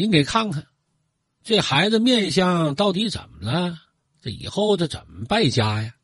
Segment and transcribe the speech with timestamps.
[0.00, 0.66] 您给看看，
[1.42, 3.78] 这孩子面相到底怎么了？
[4.22, 5.94] 这以后这怎么败家呀？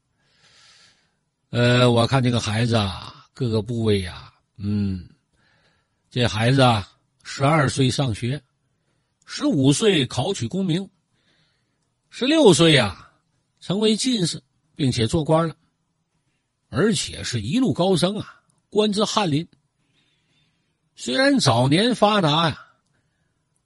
[1.48, 5.08] 呃，我看这个孩子啊，各个部位呀，嗯，
[6.10, 6.86] 这孩子啊，
[7.22, 8.42] 十二岁上学，
[9.24, 10.90] 十五岁考取功名，
[12.10, 13.10] 十六岁呀，
[13.60, 14.42] 成为进士，
[14.74, 15.56] 并且做官了，
[16.68, 19.48] 而且是一路高升啊，官至翰林。
[20.96, 22.65] 虽然早年发达呀，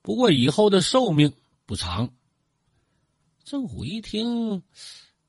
[0.02, 1.32] 不过以后的寿命
[1.66, 2.12] 不长。
[3.44, 4.62] 郑虎一听，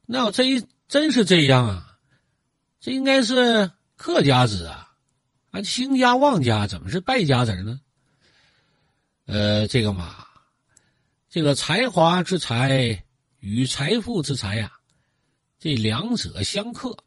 [0.05, 1.97] 那要真真是这样啊，
[2.79, 4.93] 这应该是克家子啊，
[5.49, 7.81] 啊，兴家旺家怎么是败家子呢？
[9.25, 10.27] 呃，这个嘛，
[11.29, 13.03] 这个才华之才
[13.39, 14.71] 与财富之财呀，
[15.57, 16.97] 这两者相克。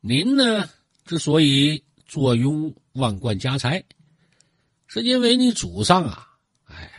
[0.00, 0.68] 您呢，
[1.06, 3.82] 之所以坐拥万贯家财，
[4.94, 6.28] 是因为你祖上啊，
[6.66, 6.90] 哎，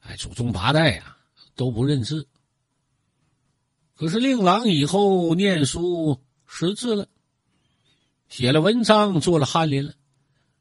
[0.00, 1.12] 哎，祖宗八代呀。
[1.56, 2.28] 都不认字，
[3.94, 7.08] 可是令郎以后念书识字了，
[8.28, 9.94] 写了文章，做了翰林了，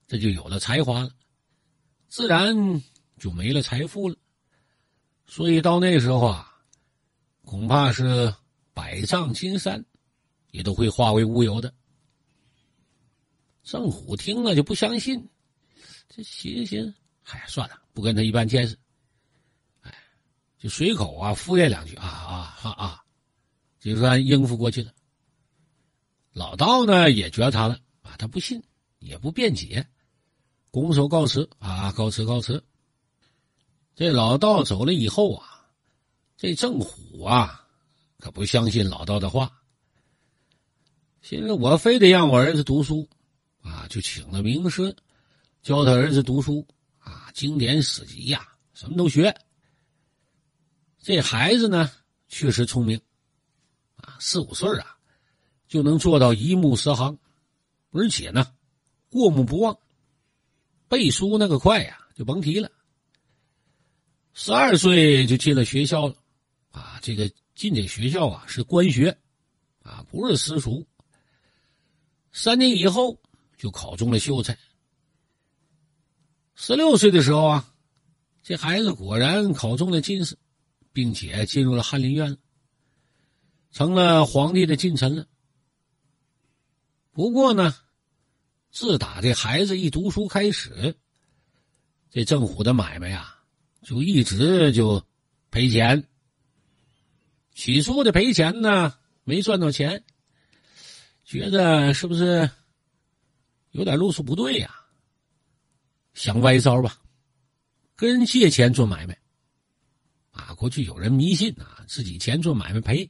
[0.07, 1.11] 这就有了才华了，
[2.07, 2.81] 自然
[3.19, 4.15] 就没了财富了。
[5.27, 6.49] 所以到那时候啊，
[7.43, 8.33] 恐怕是
[8.73, 9.83] 百丈金山，
[10.51, 11.73] 也都会化为乌有的。
[13.63, 15.27] 郑虎听了就不相信，
[16.07, 18.77] 这寻思，嗨，算了，不跟他一般见识。
[19.81, 19.93] 哎
[20.57, 23.03] 就随口啊敷衍两句啊啊啊啊，
[23.79, 24.91] 就算应付过去了。
[26.31, 28.63] 老道呢也觉察了啊，他不信，
[28.99, 29.87] 也不辩解，
[30.71, 32.63] 拱手告辞啊，告辞告辞。
[33.95, 35.67] 这老道走了以后啊，
[36.35, 37.67] 这郑虎啊
[38.19, 39.61] 可不相信老道的话，
[41.21, 43.07] 寻思我非得让我儿子读书
[43.61, 44.95] 啊，就请了名师
[45.65, 46.63] 教他儿子读书
[46.99, 49.35] 啊，经典史籍呀，什么都学。
[50.99, 51.89] 这孩子呢，
[52.27, 53.01] 确实聪明，
[53.95, 54.95] 啊，四五岁啊，
[55.67, 57.17] 就能做到一目十行，
[57.89, 58.53] 而且呢，
[59.09, 59.75] 过目不忘，
[60.87, 62.71] 背书那个快呀，就甭提了。
[64.33, 66.15] 十二岁就进了学校了，
[66.69, 69.17] 啊，这个进这学校啊是官学，
[69.81, 70.85] 啊，不是私塾。
[72.31, 73.19] 三年以后
[73.57, 74.55] 就考中了秀才。
[76.55, 77.73] 十六岁的时候啊，
[78.41, 80.37] 这孩子果然考中了进士。
[80.95, 82.37] 并且进入了翰林院，
[83.69, 85.27] 成了皇帝的近臣了。
[87.11, 87.75] 不过呢，
[88.71, 90.95] 自打这孩子一读书开始，
[92.09, 93.35] 这郑虎的买卖呀，
[93.83, 95.03] 就一直就
[95.51, 96.07] 赔钱。
[97.53, 100.01] 起初的赔钱呢，没赚到钱，
[101.25, 102.49] 觉得是不是
[103.71, 104.84] 有点路数不对呀？
[106.15, 106.97] 想歪招吧，
[107.95, 109.15] 跟人借钱做买卖。
[110.31, 113.07] 啊，过去有人迷信啊，自己钱做买卖赔，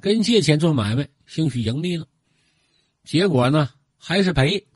[0.00, 2.06] 跟人借钱做买卖，兴许盈利了，
[3.04, 4.66] 结果呢还是赔。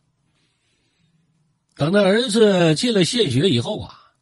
[1.76, 4.12] 等他儿子进了献血以后啊，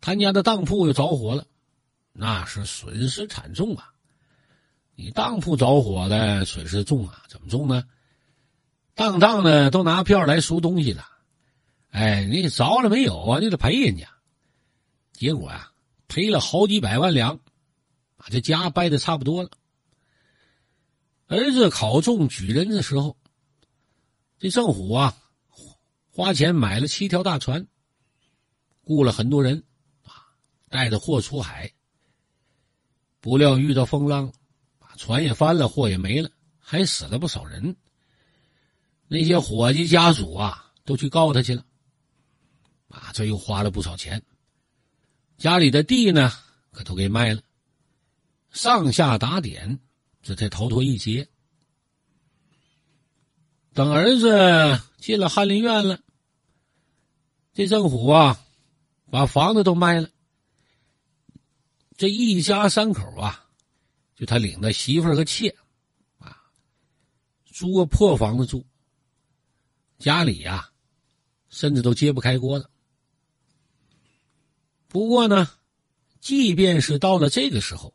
[0.00, 1.46] 他家的当铺又着火了，
[2.12, 3.92] 那是损失惨重啊！
[4.96, 7.84] 你当铺着火的损失重啊，怎么重呢？
[8.94, 11.08] 当当的都拿票来赎东西了，
[11.90, 13.38] 哎，你着了没有啊？
[13.40, 14.08] 你得赔人家，
[15.12, 15.66] 结果啊。
[16.12, 17.38] 赔了好几百万两，
[18.16, 19.50] 把这家败的差不多了。
[21.28, 23.16] 儿子考中举人的时候，
[24.36, 25.16] 这郑虎啊，
[26.10, 27.64] 花钱买了七条大船，
[28.82, 29.62] 雇了很多人，
[30.02, 30.34] 啊，
[30.68, 31.72] 带着货出海。
[33.20, 34.32] 不料遇到风浪，
[34.80, 36.28] 把船也翻了，货也没了，
[36.58, 37.76] 还死了不少人。
[39.06, 41.64] 那些伙计家属啊，都去告他去了，
[42.90, 44.22] 啊，这又花了不少钱。
[45.38, 46.30] 家里的地呢，
[46.70, 47.40] 可都给卖了。
[48.50, 49.80] 上下打点，
[50.22, 51.28] 这才逃脱一劫。
[53.72, 56.00] 等儿子进了翰林院了，
[57.54, 58.44] 这政府啊，
[59.10, 60.10] 把房子都卖了。
[61.96, 63.48] 这一家三口啊，
[64.16, 65.54] 就他领着媳妇儿和妾，
[66.18, 66.36] 啊，
[67.44, 68.66] 租个破房子住。
[69.98, 70.68] 家里呀，
[71.50, 72.68] 甚至都揭不开锅了。
[74.90, 75.48] 不过呢，
[76.20, 77.94] 即便是到了这个时候，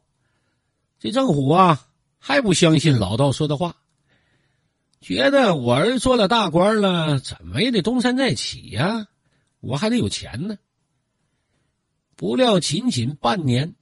[0.98, 3.76] 这郑虎啊还不相信老道说的话，
[5.02, 9.08] 觉得我儿做了大官了，怎么也得东山再起呀，
[9.60, 10.58] 我还得有钱呢。
[12.16, 13.76] 不料仅仅半年，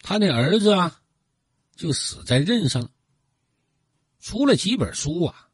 [0.00, 1.02] 他那儿子啊
[1.76, 2.90] 就死在任上了，
[4.18, 5.50] 除了几本书啊，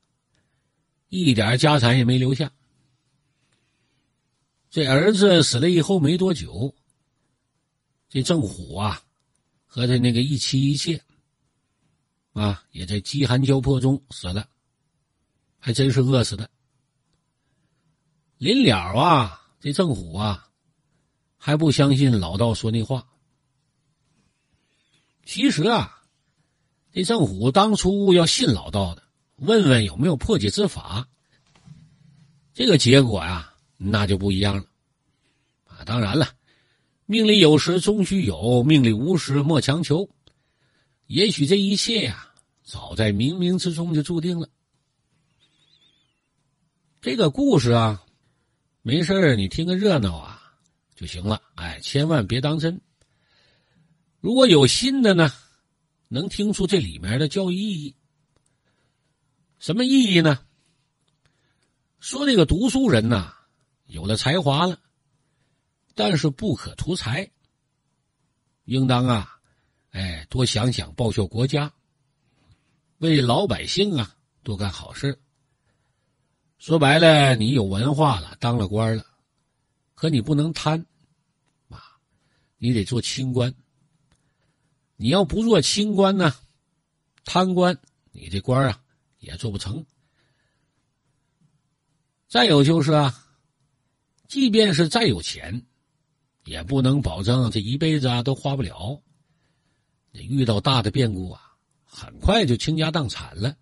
[1.08, 2.52] 一点家产也没留下。
[4.74, 6.74] 这儿子死了以后没多久，
[8.08, 9.00] 这郑虎啊，
[9.66, 11.00] 和他那个一妻一妾，
[12.32, 14.48] 啊，也在饥寒交迫中死了，
[15.60, 16.50] 还真是饿死的。
[18.36, 20.50] 临了啊，这郑虎啊，
[21.36, 23.06] 还不相信老道说那话。
[25.24, 26.02] 其实啊，
[26.90, 29.04] 这郑虎当初要信老道的，
[29.36, 31.08] 问问有没有破解之法，
[32.52, 33.53] 这个结果呀。
[33.90, 34.64] 那就不一样了，
[35.66, 36.28] 啊，当然了，
[37.06, 40.08] 命里有时终须有，命里无时莫强求。
[41.06, 42.32] 也许这一切呀，
[42.62, 44.48] 早在冥冥之中就注定了。
[47.02, 48.02] 这个故事啊，
[48.80, 50.54] 没事你听个热闹啊
[50.94, 52.80] 就行了，哎，千万别当真。
[54.20, 55.30] 如果有心的呢，
[56.08, 57.94] 能听出这里面的教育意义。
[59.58, 60.40] 什么意义呢？
[62.00, 63.34] 说这个读书人呐。
[63.94, 64.80] 有了才华了，
[65.94, 67.30] 但是不可图财。
[68.64, 69.38] 应当啊，
[69.90, 71.72] 哎，多想想报效国家，
[72.98, 75.20] 为老百姓啊多干好事。
[76.58, 79.06] 说白了，你有文化了，当了官了，
[79.94, 80.84] 可你不能贪，
[81.68, 81.80] 啊，
[82.58, 83.54] 你得做清官。
[84.96, 86.34] 你要不做清官呢，
[87.24, 87.78] 贪官，
[88.10, 88.82] 你这官啊
[89.20, 89.86] 也做不成。
[92.26, 93.20] 再有就是啊。
[94.26, 95.64] 即便是再有钱，
[96.44, 99.00] 也不能保证这一辈子啊都花不了。
[100.12, 101.40] 遇到大的变故啊，
[101.84, 103.56] 很快就倾家荡产了。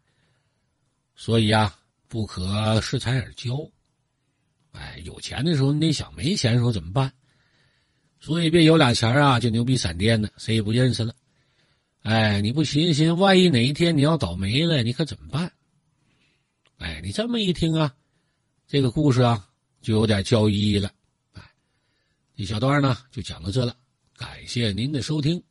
[1.15, 1.79] 所以啊，
[2.09, 2.45] 不可
[2.81, 3.71] 恃才而骄。
[4.73, 7.13] 哎，有钱的时候你得想，没钱的时候怎么办？
[8.21, 11.15] 所以别有俩钱啊就牛逼闪电的，谁也不认识了。
[12.03, 15.53] 哎，你不寻思寻，万一哪一天你要倒霉了，你可怎么办？
[16.79, 17.95] 哎，你这么一听啊，
[18.67, 19.49] 这个故事啊。
[19.83, 20.91] 就有点教育意义了，
[21.33, 21.43] 哎，
[22.37, 23.77] 一小段呢就讲到这了，
[24.17, 25.43] 感谢您的收听。